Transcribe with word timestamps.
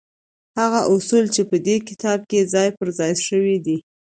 هغه 0.59 0.81
اصول 0.95 1.25
چې 1.35 1.41
په 1.49 1.57
دې 1.67 1.77
کتاب 1.89 2.19
کې 2.29 2.49
ځای 2.53 2.69
پر 2.77 2.87
ځای 2.99 3.13
شوي 3.27 3.57
دي. 3.65 3.77